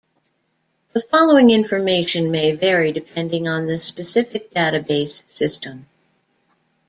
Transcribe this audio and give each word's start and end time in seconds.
The 0.93 1.01
following 1.01 1.51
information 1.51 2.31
may 2.31 2.53
vary 2.53 2.91
depending 2.91 3.47
on 3.47 3.67
the 3.67 3.79
specific 3.83 4.51
database 4.51 5.21
system. 5.37 5.85